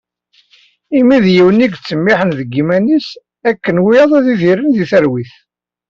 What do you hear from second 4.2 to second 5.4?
idiren di talwit.